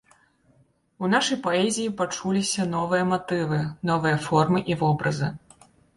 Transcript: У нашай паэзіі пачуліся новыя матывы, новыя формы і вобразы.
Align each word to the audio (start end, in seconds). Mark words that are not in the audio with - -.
У 1.05 1.09
нашай 1.15 1.37
паэзіі 1.47 1.93
пачуліся 1.99 2.65
новыя 2.73 3.03
матывы, 3.13 3.59
новыя 3.91 4.17
формы 4.29 4.59
і 4.73 4.79
вобразы. 4.81 5.31